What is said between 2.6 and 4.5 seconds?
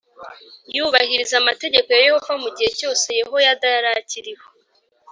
cyose Yehoyada yari akiriho